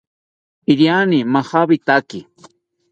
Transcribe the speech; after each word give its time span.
Iriani 0.71 1.19
majawitaki 1.33 2.19